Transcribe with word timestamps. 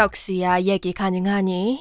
혁수야, 0.00 0.62
얘기 0.62 0.94
가능하니? 0.94 1.78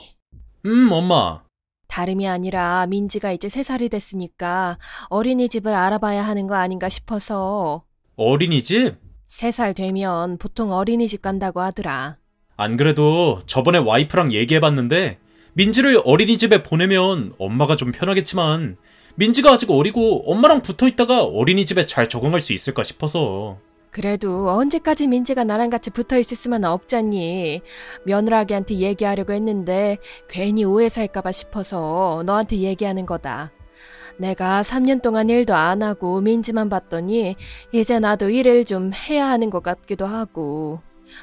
음, 0.66 0.92
엄마. 0.92 1.42
다름이 1.88 2.28
아니라 2.28 2.86
민지가 2.88 3.32
이제 3.32 3.48
세살이 3.48 3.88
됐으니까 3.88 4.78
어린이집을 5.10 5.74
알아봐야 5.74 6.22
하는 6.24 6.46
거 6.46 6.56
아닌가 6.56 6.90
싶어서 6.90 7.84
어린이집? 8.18 8.98
세 9.26 9.52
살 9.52 9.74
되면 9.74 10.38
보통 10.38 10.74
어린이집 10.74 11.22
간다고 11.22 11.62
하더라. 11.62 12.18
안 12.58 12.76
그래도 12.76 13.40
저번에 13.46 13.78
와이프랑 13.78 14.34
얘기해봤는데 14.34 15.18
민지를 15.54 16.02
어린이집에 16.04 16.62
보내면 16.62 17.32
엄마가 17.40 17.78
좀 17.78 17.94
편하겠지만 17.94 18.76
민지가 19.16 19.52
아직 19.54 19.72
어리고 19.72 20.30
엄마랑 20.30 20.62
붙어 20.62 20.90
있다가 20.90 21.24
어린이집에 21.24 21.86
잘 21.86 22.10
적응할 22.10 22.42
수 22.42 22.52
있을까 22.52 22.84
싶어서. 22.84 23.60
그래도 23.92 24.50
언제까지 24.52 25.08
민지가 25.08 25.44
나랑 25.44 25.70
같이 25.70 25.90
붙어 25.90 26.18
있을 26.18 26.38
수만 26.38 26.64
없잖니. 26.64 27.62
며느라기한테 28.06 28.76
얘기하려고 28.76 29.34
했는데 29.34 29.98
괜히 30.28 30.64
오해 30.64 30.90
살까봐 30.90 31.32
싶어서 31.32 32.24
너한테 32.26 32.58
얘기하는 32.58 33.06
거다. 33.06 33.52
내가 34.18 34.62
3년 34.64 35.02
동안 35.02 35.30
일도 35.30 35.56
안 35.56 35.82
하고 35.82 36.20
민지만 36.20 36.70
봤더니 36.70 37.36
이제 37.72 38.00
나도 38.00 38.30
일을 38.30 38.66
좀 38.66 38.92
해야 38.94 39.28
하는 39.28 39.50
것 39.50 39.64
같기도 39.64 40.06
하고 40.06 40.82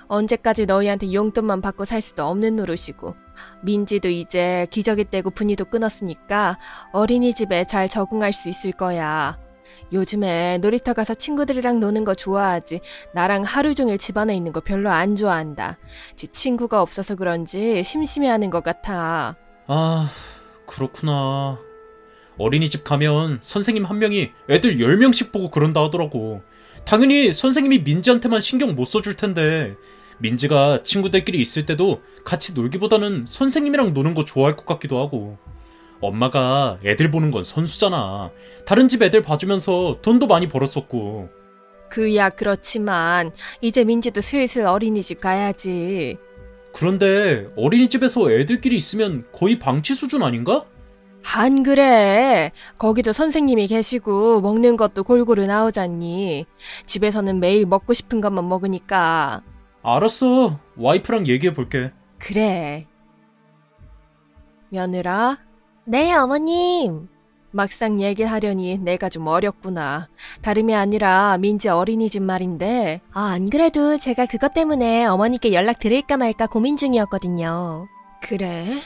언제까지 0.09 0.67
너희한테 0.67 1.13
용돈만 1.13 1.61
받고 1.61 1.85
살 1.85 2.01
수도 2.01 2.25
없는 2.25 2.57
노릇이고 2.57 3.15
민지도 3.63 4.09
이제 4.09 4.67
기저귀 4.71 5.11
떼고 5.11 5.31
분위도 5.31 5.67
끊었으니까 5.67 6.59
어린이집에 6.93 7.65
잘 7.65 7.89
적응할 7.89 8.33
수 8.33 8.49
있을 8.49 8.73
거야. 8.73 9.46
요즘에 9.93 10.59
놀이터 10.59 10.93
가서 10.93 11.15
친구들이랑 11.15 11.81
노는 11.81 12.05
거 12.05 12.15
좋아하지 12.15 12.81
나랑 13.15 13.43
하루 13.43 13.75
종일 13.75 13.99
집안에 13.99 14.35
있는 14.35 14.53
거 14.53 14.61
별로 14.61 14.91
안 14.91 15.17
좋아한다. 15.17 15.79
지 16.17 16.29
친구가 16.29 16.83
없어서 16.83 17.15
그런지 17.15 17.83
심심해하는 17.85 18.51
것 18.51 18.63
같아. 18.63 19.37
아, 19.67 20.11
그렇구나. 20.67 21.59
어린이집 22.39 22.85
가면 22.85 23.39
선생님 23.41 23.85
한 23.85 23.99
명이 23.99 24.31
애들 24.51 24.79
10명씩 24.79 25.33
보고 25.33 25.51
그런다 25.51 25.83
하더라고. 25.85 26.43
당연히 26.85 27.33
선생님이 27.33 27.81
민지한테만 27.81 28.41
신경 28.41 28.75
못 28.75 28.85
써줄 28.85 29.17
텐데, 29.17 29.75
민지가 30.19 30.83
친구들끼리 30.85 31.39
있을 31.41 31.67
때도 31.67 32.03
같이 32.25 32.55
놀기보다는 32.55 33.27
선생님이랑 33.29 33.93
노는 33.93 34.15
거 34.15 34.25
좋아할 34.25 34.57
것 34.57 34.67
같기도 34.67 34.99
하고. 35.03 35.39
엄마가 36.01 36.79
애들 36.85 37.11
보는 37.11 37.31
건 37.31 37.45
선수잖아. 37.45 38.31
다른 38.65 38.89
집 38.89 39.03
애들 39.03 39.23
봐주면서 39.23 39.99
돈도 40.03 40.27
많이 40.27 40.49
벌었었고. 40.49 41.29
그야 41.89 42.29
그렇지만 42.29 43.33
이제 43.61 43.85
민지도 43.85 44.21
슬슬 44.21 44.67
어린이집 44.67 45.21
가야지. 45.21 46.19
그런데 46.73 47.49
어린이집에서 47.57 48.31
애들끼리 48.33 48.77
있으면 48.77 49.25
거의 49.33 49.59
방치 49.59 49.95
수준 49.95 50.23
아닌가? 50.23 50.65
안 51.35 51.63
그래. 51.63 52.53
거기도 52.79 53.13
선생님이 53.13 53.67
계시고 53.67 54.43
먹는 54.43 54.77
것도 54.77 55.03
골고루 55.05 55.47
나오잖니. 55.47 56.47
집에서는 56.85 57.41
매일 57.41 57.67
먹고 57.67 57.95
싶은 57.95 58.21
것만 58.21 58.49
먹으니까. 58.49 59.43
알았어. 59.83 60.61
와이프랑 60.77 61.27
얘기해 61.27 61.53
볼게. 61.55 61.93
그래. 62.19 62.87
며느라? 64.69 65.39
네, 65.89 66.13
어머님. 66.15 67.09
막상 67.53 68.01
얘기하려니 68.01 68.79
내가 68.79 69.09
좀 69.09 69.29
어렵구나. 69.29 70.09
다름이 70.43 70.75
아니라 70.75 71.39
민지 71.39 71.69
어린이집 71.69 72.23
말인데. 72.23 73.01
아, 73.13 73.27
안 73.27 73.49
그래도 73.49 73.97
제가 73.97 74.27
그것 74.27 74.53
때문에 74.53 75.07
어머니께 75.07 75.53
연락 75.53 75.79
드릴까 75.79 76.17
말까 76.17 76.49
고민 76.49 76.77
중이었거든요. 76.77 77.87
그래? 78.21 78.81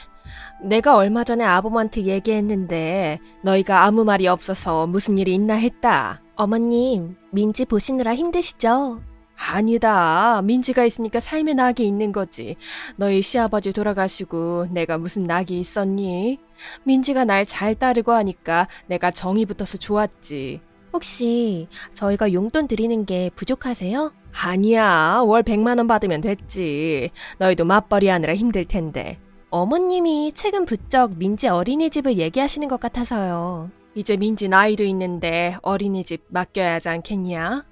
내가 0.63 0.95
얼마 0.95 1.23
전에 1.23 1.43
아범한테 1.43 2.03
얘기했는데 2.03 3.19
너희가 3.43 3.83
아무 3.83 4.05
말이 4.05 4.27
없어서 4.27 4.85
무슨 4.85 5.17
일이 5.17 5.33
있나 5.33 5.55
했다. 5.55 6.21
어머님, 6.35 7.17
민지 7.31 7.65
보시느라 7.65 8.13
힘드시죠? 8.13 9.01
아니다. 9.49 10.41
민지가 10.43 10.85
있으니까 10.85 11.19
삶에 11.19 11.53
낙이 11.53 11.85
있는 11.85 12.11
거지. 12.11 12.55
너희 12.95 13.21
시아버지 13.21 13.73
돌아가시고 13.73 14.67
내가 14.71 14.97
무슨 14.97 15.23
낙이 15.23 15.59
있었니? 15.59 16.39
민지가 16.83 17.25
날 17.25 17.45
잘 17.45 17.73
따르고 17.75 18.11
하니까 18.11 18.67
내가 18.85 19.09
정이 19.11 19.45
붙어서 19.47 19.77
좋았지. 19.79 20.61
혹시 20.93 21.67
저희가 21.93 22.33
용돈 22.33 22.67
드리는 22.67 23.03
게 23.05 23.31
부족하세요? 23.35 24.13
아니야. 24.43 25.21
월 25.25 25.41
100만 25.43 25.77
원 25.79 25.87
받으면 25.87 26.21
됐지. 26.21 27.09
너희도 27.39 27.65
맞벌이 27.65 28.07
하느라 28.09 28.35
힘들 28.35 28.63
텐데. 28.65 29.19
어머님이 29.49 30.31
최근 30.33 30.65
부쩍 30.65 31.17
민지 31.17 31.47
어린이집을 31.47 32.17
얘기하시는 32.17 32.67
것 32.67 32.79
같아서요. 32.79 33.69
이제 33.95 34.15
민지 34.15 34.47
나이도 34.47 34.83
있는데 34.85 35.55
어린이집 35.61 36.23
맡겨야 36.29 36.75
하지 36.75 36.87
않겠냐? 36.89 37.65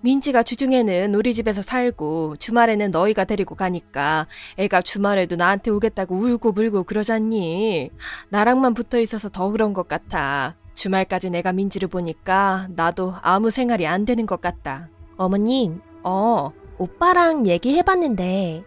민지가 0.00 0.42
주중에는 0.42 1.14
우리 1.14 1.34
집에서 1.34 1.62
살고 1.62 2.36
주말에는 2.36 2.90
너희가 2.90 3.24
데리고 3.24 3.54
가니까 3.54 4.26
애가 4.56 4.82
주말에도 4.82 5.36
나한테 5.36 5.70
오겠다고 5.70 6.16
울고 6.16 6.52
불고 6.52 6.84
그러잖니. 6.84 7.90
나랑만 8.28 8.74
붙어 8.74 8.98
있어서 8.98 9.28
더 9.28 9.50
그런 9.50 9.72
것 9.72 9.88
같아. 9.88 10.54
주말까지 10.74 11.30
내가 11.30 11.52
민지를 11.52 11.88
보니까 11.88 12.68
나도 12.70 13.14
아무 13.22 13.50
생활이 13.50 13.86
안 13.86 14.04
되는 14.04 14.26
것 14.26 14.40
같다. 14.40 14.88
어머님, 15.16 15.80
어, 16.02 16.52
오빠랑 16.78 17.46
얘기해봤는데 17.46 18.64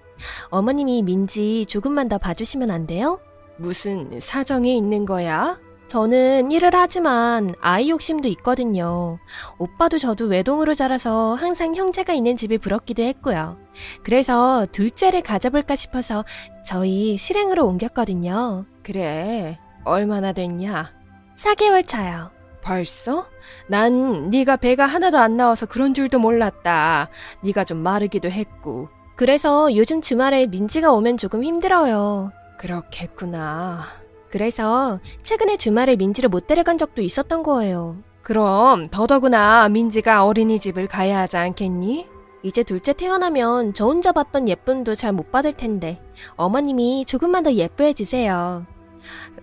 어머님이 0.50 1.04
민지 1.04 1.66
조금만 1.68 2.10
더 2.10 2.18
봐주시면 2.18 2.72
안 2.72 2.88
돼요? 2.88 3.20
무슨 3.58 4.20
사정이 4.20 4.76
있는 4.76 5.06
거야? 5.06 5.60
저는 5.90 6.52
일을 6.52 6.70
하지만 6.76 7.56
아이 7.62 7.90
욕심도 7.90 8.28
있거든요. 8.30 9.18
오빠도 9.58 9.98
저도 9.98 10.26
외동으로 10.26 10.76
자라서 10.76 11.34
항상 11.34 11.74
형제가 11.74 12.14
있는 12.14 12.38
집이 12.38 12.60
부럽기도 12.60 13.02
했고요. 13.02 13.58
그래서 14.04 14.68
둘째를 14.72 15.24
가져볼까 15.24 15.76
싶어서 15.76 16.24
저희 16.64 17.18
실행으로 17.18 17.66
옮겼거든요. 17.66 18.66
그래. 18.84 19.58
얼마나 19.84 20.32
됐냐? 20.32 20.94
4개월 21.38 21.88
차요. 21.88 22.30
벌써? 22.62 23.28
난 23.68 24.30
네가 24.30 24.58
배가 24.58 24.86
하나도 24.86 25.18
안 25.18 25.38
나와서 25.38 25.66
그런 25.66 25.96
줄도 25.96 26.20
몰랐다. 26.20 27.10
네가 27.44 27.64
좀 27.64 27.80
마르기도 27.80 28.30
했고. 28.30 28.90
그래서 29.16 29.76
요즘 29.76 30.02
주말에 30.02 30.46
민지가 30.46 30.92
오면 30.92 31.18
조금 31.18 31.44
힘들어요. 31.44 32.32
그렇겠구나. 32.60 33.82
그래서 34.30 35.00
최근에 35.24 35.58
주말에 35.58 35.96
민지를 35.96 36.30
못 36.30 36.48
데려간 36.48 36.78
적도 36.78 37.02
있었던 37.02 37.44
거예요. 37.44 37.98
그럼 38.22 38.88
더더구나 38.88 39.68
민지가 39.70 40.26
어린이집을 40.26 40.88
가야 40.88 41.20
하지 41.20 41.38
않겠니? 41.38 42.08
이제 42.44 42.64
둘째 42.64 42.94
태어나면 42.94 43.74
저 43.74 43.86
혼자 43.86 44.12
받던 44.12 44.48
예쁨도 44.48 44.96
잘 44.96 45.12
못 45.14 45.32
받을 45.32 45.54
텐데 45.54 46.02
어머님이 46.36 47.04
조금만 47.06 47.44
더 47.44 47.52
예뻐해 47.52 47.94
주세요. 47.94 48.66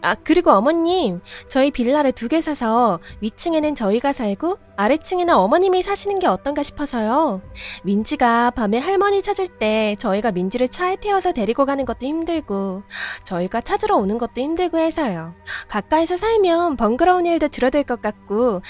아, 0.02 0.14
그리고 0.14 0.50
어머님, 0.52 1.20
저희 1.48 1.70
빌라를 1.70 2.12
두 2.12 2.28
개 2.28 2.40
사서 2.40 2.98
위층에는 3.20 3.74
저희가 3.74 4.12
살고 4.12 4.58
아래층에는 4.76 5.32
어머님이 5.34 5.82
사시는 5.82 6.18
게 6.18 6.26
어떤가 6.26 6.62
싶어서요. 6.62 7.40
민지가 7.84 8.50
밤에 8.50 8.78
할머니 8.78 9.22
찾을 9.22 9.48
때 9.48 9.96
저희가 9.98 10.32
민지를 10.32 10.68
차에 10.68 10.96
태워서 10.96 11.32
데리고 11.32 11.64
가는 11.64 11.84
것도 11.84 12.06
힘들고 12.06 12.82
저희가 13.24 13.60
찾으러 13.62 13.96
오는 13.96 14.18
것도 14.18 14.40
힘들고 14.40 14.78
해서요. 14.78 15.34
가까이서 15.68 16.16
살면 16.16 16.76
번거로운 16.76 17.26
일도 17.26 17.48
줄어들 17.48 17.84
것 17.84 18.02
같고 18.02 18.60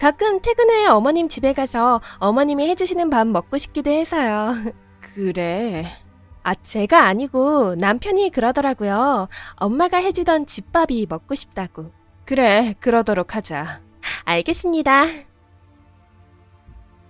가끔 0.00 0.40
퇴근 0.40 0.68
후에 0.70 0.86
어머님 0.86 1.28
집에 1.28 1.52
가서 1.52 2.00
어머님이 2.18 2.68
해주시는 2.70 3.10
밥 3.10 3.26
먹고 3.26 3.58
싶기도 3.58 3.90
해서요. 3.90 4.54
그래. 5.14 5.86
아, 6.42 6.54
제가 6.54 7.04
아니고 7.06 7.76
남편이 7.76 8.30
그러더라고요. 8.30 9.28
엄마가 9.56 9.98
해주던 9.98 10.46
집밥이 10.46 11.06
먹고 11.08 11.34
싶다고. 11.34 11.92
그래, 12.24 12.74
그러도록 12.80 13.36
하자. 13.36 13.80
알겠습니다. 14.24 15.04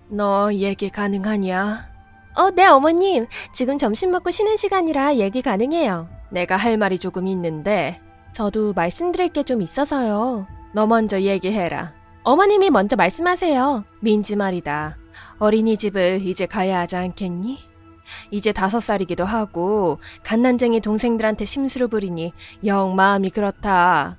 너 0.08 0.52
얘기 0.52 0.90
가능하냐? 0.90 1.90
어, 2.36 2.50
네, 2.50 2.66
어머님. 2.66 3.26
지금 3.52 3.78
점심 3.78 4.10
먹고 4.10 4.30
쉬는 4.30 4.56
시간이라 4.56 5.16
얘기 5.16 5.40
가능해요. 5.42 6.08
내가 6.30 6.56
할 6.56 6.76
말이 6.76 6.98
조금 6.98 7.26
있는데, 7.26 8.00
저도 8.34 8.72
말씀드릴 8.74 9.28
게 9.30 9.42
좀 9.42 9.60
있어서요. 9.62 10.46
너 10.74 10.86
먼저 10.86 11.20
얘기해라. 11.20 11.92
어머님이 12.22 12.70
먼저 12.70 12.96
말씀하세요. 12.96 13.84
민지 14.00 14.36
말이다. 14.36 14.96
어린이집을 15.38 16.20
이제 16.22 16.46
가야 16.46 16.80
하지 16.80 16.96
않겠니? 16.96 17.58
이제 18.30 18.52
다섯 18.52 18.80
살이기도 18.80 19.24
하고 19.24 19.98
갓난쟁이 20.22 20.80
동생들한테 20.80 21.44
심술을 21.44 21.88
부리니 21.88 22.32
영 22.66 22.94
마음이 22.94 23.30
그렇다. 23.30 24.18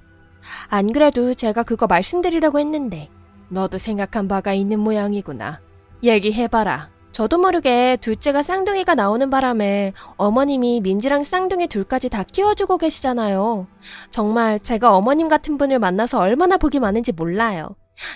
안 0.67 0.91
그래도 0.91 1.33
제가 1.33 1.63
그거 1.63 1.87
말씀드리려고 1.87 2.59
했는데 2.59 3.09
너도 3.49 3.77
생각한 3.77 4.27
바가 4.27 4.53
있는 4.53 4.79
모양이구나. 4.79 5.61
얘기해봐라. 6.03 6.89
저도 7.13 7.37
모르게 7.37 7.95
둘째가 8.01 8.41
쌍둥이가 8.41 8.95
나오는 8.95 9.29
바람에 9.29 9.93
어머님이 10.17 10.81
민지랑 10.81 11.23
쌍둥이 11.23 11.67
둘까지 11.67 12.09
다 12.09 12.23
키워주고 12.23 12.79
계시잖아요. 12.79 13.67
정말 14.09 14.59
제가 14.59 14.97
어머님 14.97 15.27
같은 15.27 15.59
분을 15.59 15.77
만나서 15.77 16.19
얼마나 16.19 16.57
복이 16.57 16.79
많은지 16.79 17.11
몰라요. 17.11 17.75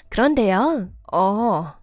그런데요, 0.10 0.90
어, 1.14 1.74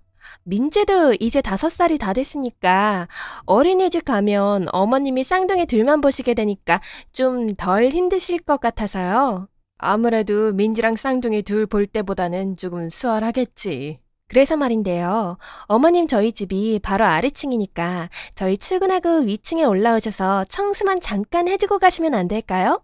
민재도 0.44 1.14
이제 1.20 1.40
다섯 1.40 1.70
살이 1.70 1.98
다 1.98 2.12
됐으니까 2.12 3.08
어린이집 3.46 4.04
가면 4.04 4.68
어머님이 4.72 5.24
쌍둥이 5.24 5.66
둘만 5.66 6.00
보시게 6.00 6.34
되니까 6.34 6.80
좀 7.12 7.48
덜 7.56 7.88
힘드실 7.88 8.40
것 8.40 8.60
같아서요. 8.60 9.48
아무래도 9.78 10.52
민지랑 10.52 10.96
쌍둥이 10.96 11.42
둘 11.42 11.66
볼 11.66 11.86
때보다는 11.86 12.56
조금 12.56 12.88
수월하겠지. 12.88 14.00
그래서 14.28 14.56
말인데요. 14.56 15.36
어머님 15.66 16.06
저희 16.08 16.32
집이 16.32 16.80
바로 16.82 17.04
아래층이니까 17.04 18.08
저희 18.34 18.56
출근하고 18.58 19.20
위층에 19.20 19.64
올라오셔서 19.64 20.44
청소만 20.48 21.00
잠깐 21.00 21.48
해주고 21.48 21.78
가시면 21.78 22.14
안 22.14 22.28
될까요? 22.28 22.82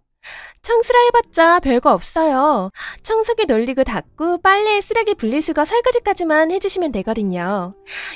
청소라 0.61 0.99
해봤자 1.05 1.59
별거 1.59 1.91
없어요. 1.91 2.69
청소기 3.01 3.47
돌리고 3.47 3.83
닦고 3.83 4.39
빨래 4.39 4.79
쓰레기 4.79 5.15
분리수거 5.15 5.65
설거지까지만 5.65 6.51
해주시면 6.51 6.91
되거든요. 6.91 7.73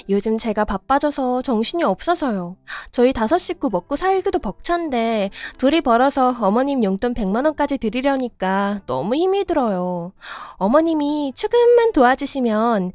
요즘 0.09 0.37
제가 0.37 0.63
바빠져서 0.63 1.41
정신이 1.41 1.83
없어서요. 1.83 2.55
저희 2.91 3.13
다섯 3.13 3.39
식구 3.39 3.69
먹고 3.71 3.95
살기도 3.95 4.39
벅찬데 4.39 5.31
둘이 5.57 5.81
벌어서 5.81 6.35
어머님 6.39 6.83
용돈 6.83 7.13
100만 7.13 7.45
원까지 7.45 7.79
드리려니까 7.79 8.81
너무 8.85 9.15
힘이 9.15 9.43
들어요. 9.45 10.13
어머님이 10.57 11.33
조금만 11.35 11.93
도와주시면 11.93 12.91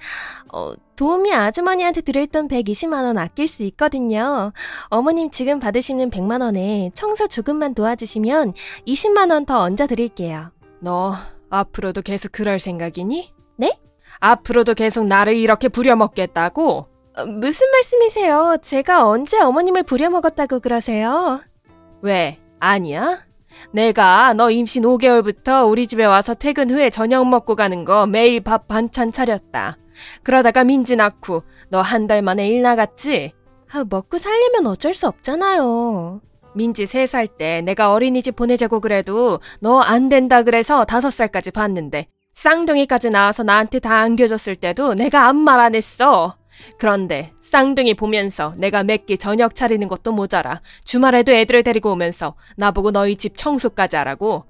어, 0.52 0.74
도우미 1.00 1.32
아주머니한테 1.32 2.02
드릴 2.02 2.26
돈 2.26 2.46
120만 2.46 3.04
원 3.04 3.16
아낄 3.16 3.48
수 3.48 3.62
있거든요. 3.62 4.52
어머님 4.88 5.30
지금 5.30 5.58
받으시는 5.58 6.10
100만 6.10 6.42
원에 6.42 6.90
청소 6.92 7.26
조금만 7.26 7.74
도와주시면 7.74 8.52
20만 8.86 9.30
원 9.32 9.46
더 9.46 9.60
얹어 9.62 9.86
드릴게요. 9.86 10.50
너 10.80 11.14
앞으로도 11.48 12.02
계속 12.02 12.32
그럴 12.32 12.58
생각이니? 12.58 13.32
네? 13.56 13.78
앞으로도 14.18 14.74
계속 14.74 15.06
나를 15.06 15.36
이렇게 15.36 15.68
부려먹겠다고? 15.68 16.86
어, 17.16 17.24
무슨 17.24 17.70
말씀이세요? 17.70 18.58
제가 18.60 19.08
언제 19.08 19.40
어머님을 19.40 19.84
부려먹었다고 19.84 20.60
그러세요? 20.60 21.40
왜? 22.02 22.38
아니야? 22.58 23.24
내가 23.72 24.34
너 24.34 24.50
임신 24.50 24.82
5개월부터 24.82 25.66
우리 25.66 25.86
집에 25.86 26.04
와서 26.04 26.34
퇴근 26.34 26.70
후에 26.70 26.90
저녁 26.90 27.26
먹고 27.26 27.56
가는 27.56 27.86
거 27.86 28.06
매일 28.06 28.42
밥 28.42 28.68
반찬 28.68 29.12
차렸다. 29.12 29.78
그러다가 30.22 30.64
민지 30.64 30.96
낳고 30.96 31.42
너 31.70 31.80
한 31.82 32.06
달 32.06 32.22
만에 32.22 32.48
일 32.48 32.62
나갔지? 32.62 33.32
아, 33.72 33.84
먹고 33.88 34.18
살려면 34.18 34.66
어쩔 34.66 34.94
수 34.94 35.06
없잖아요. 35.06 36.20
민지 36.54 36.84
3살 36.84 37.36
때 37.38 37.60
내가 37.62 37.92
어린이집 37.92 38.34
보내자고 38.36 38.80
그래도 38.80 39.38
너 39.60 39.80
안 39.80 40.08
된다 40.08 40.42
그래서 40.42 40.84
5살까지 40.84 41.52
봤는데 41.54 42.08
쌍둥이까지 42.34 43.10
나와서 43.10 43.42
나한테 43.42 43.78
다 43.80 43.96
안겨줬을 44.00 44.56
때도 44.56 44.94
내가 44.94 45.28
아무 45.28 45.40
말 45.42 45.60
안 45.60 45.74
했어. 45.74 46.36
그런데 46.78 47.32
쌍둥이 47.40 47.94
보면서 47.94 48.54
내가 48.56 48.82
몇 48.82 49.06
끼 49.06 49.16
저녁 49.18 49.54
차리는 49.54 49.86
것도 49.88 50.12
모자라 50.12 50.60
주말에도 50.84 51.32
애들을 51.32 51.62
데리고 51.62 51.92
오면서 51.92 52.34
나보고 52.56 52.90
너희 52.92 53.16
집 53.16 53.36
청소까지 53.36 53.96
하라고 53.96 54.44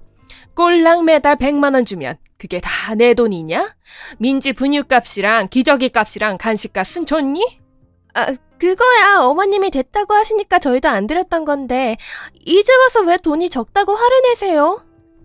꼴랑 0.55 1.05
매달 1.05 1.35
100만 1.37 1.73
원 1.73 1.85
주면 1.85 2.17
그게 2.37 2.59
다 2.59 2.95
내 2.95 3.13
돈이냐? 3.13 3.75
민지 4.17 4.53
분유값이랑 4.53 5.47
기저귀 5.49 5.89
값이랑 5.89 6.37
간식값은 6.37 7.05
줬니? 7.05 7.59
아, 8.13 8.27
그거야 8.59 9.19
어머님이 9.21 9.71
됐다고 9.71 10.13
하시니까 10.13 10.59
저희도 10.59 10.89
안 10.89 11.07
드렸던 11.07 11.45
건데 11.45 11.97
이제 12.45 12.73
와서 12.75 13.01
왜 13.01 13.17
돈이 13.17 13.49
적다고 13.49 13.93
화를 13.95 14.21
내세요? 14.23 14.83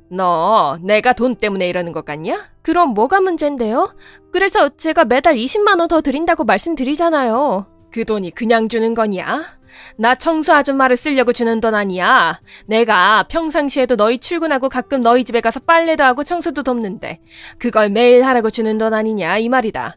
너 0.08 0.78
내가 0.82 1.12
돈 1.12 1.34
때문에 1.34 1.68
이러는 1.68 1.90
것 1.92 2.04
같냐? 2.04 2.38
그럼 2.62 2.90
뭐가 2.94 3.20
문제인데요? 3.20 3.92
그래서 4.32 4.68
제가 4.76 5.04
매달 5.04 5.34
20만 5.34 5.80
원 5.80 5.88
더 5.88 6.00
드린다고 6.00 6.44
말씀드리잖아요. 6.44 7.66
그 7.96 8.04
돈이 8.04 8.32
그냥 8.32 8.68
주는 8.68 8.92
거냐? 8.92 9.56
나 9.96 10.14
청소 10.14 10.52
아줌마를 10.52 10.98
쓰려고 10.98 11.32
주는 11.32 11.60
돈 11.62 11.74
아니야. 11.74 12.38
내가 12.66 13.22
평상시에도 13.22 13.96
너희 13.96 14.18
출근하고 14.18 14.68
가끔 14.68 15.00
너희 15.00 15.24
집에 15.24 15.40
가서 15.40 15.60
빨래도 15.60 16.04
하고 16.04 16.22
청소도 16.22 16.62
돕는데 16.62 17.20
그걸 17.58 17.88
매일 17.88 18.22
하라고 18.22 18.50
주는 18.50 18.76
돈 18.76 18.92
아니냐 18.92 19.38
이 19.38 19.48
말이다. 19.48 19.96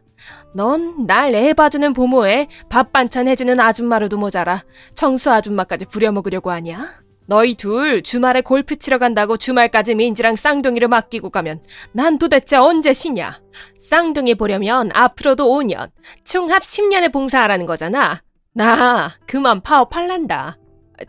넌 0.54 1.06
날 1.06 1.34
애 1.34 1.52
봐주는 1.52 1.92
부모에 1.92 2.48
밥 2.70 2.90
반찬 2.90 3.28
해주는 3.28 3.60
아줌마로도 3.60 4.16
모자라 4.16 4.64
청소 4.94 5.30
아줌마까지 5.30 5.84
부려먹으려고 5.84 6.50
하냐? 6.52 7.02
너희 7.30 7.54
둘 7.54 8.02
주말에 8.02 8.40
골프 8.40 8.74
치러 8.74 8.98
간다고 8.98 9.36
주말까지 9.36 9.94
민지랑 9.94 10.34
쌍둥이를 10.34 10.88
맡기고 10.88 11.30
가면 11.30 11.62
난 11.92 12.18
도대체 12.18 12.56
언제 12.56 12.92
쉬냐? 12.92 13.40
쌍둥이 13.78 14.34
보려면 14.34 14.90
앞으로도 14.92 15.44
5년, 15.44 15.92
총합 16.24 16.60
10년의 16.60 17.12
봉사하라는 17.12 17.66
거잖아. 17.66 18.20
나 18.52 19.10
그만 19.28 19.60
파업할란다. 19.60 20.56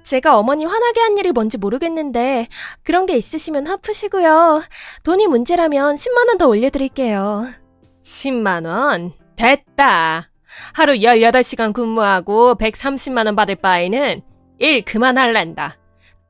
제가 0.04 0.38
어머니 0.38 0.64
화나게 0.64 1.02
한 1.02 1.18
일이 1.18 1.32
뭔지 1.32 1.58
모르겠는데 1.58 2.48
그런 2.84 3.08
게 3.08 3.18
있으시면 3.18 3.66
화푸시고요. 3.66 4.62
돈이 5.04 5.26
문제라면 5.26 5.96
10만 5.96 6.28
원 6.28 6.38
더 6.38 6.48
올려드릴게요. 6.48 7.48
10만 8.04 8.68
원? 8.68 9.14
됐다. 9.36 10.30
하루 10.74 10.94
18시간 10.94 11.74
근무하고 11.74 12.54
130만 12.60 13.26
원 13.26 13.36
받을 13.36 13.56
바에는 13.56 14.22
일 14.60 14.86
그만할란다. 14.86 15.81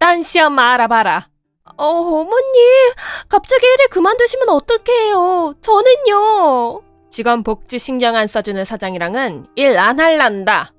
딴 0.01 0.23
시험 0.23 0.57
알아봐라. 0.57 1.27
어, 1.77 1.85
어머니, 1.85 2.57
갑자기 3.29 3.67
일을 3.67 3.87
그만두시면 3.89 4.49
어떡해요. 4.49 5.53
저는요. 5.61 6.81
직원 7.11 7.43
복지 7.43 7.77
신경 7.77 8.15
안 8.15 8.25
써주는 8.25 8.65
사장이랑은 8.65 9.45
일 9.55 9.77
안 9.77 9.99
할란다. 9.99 10.71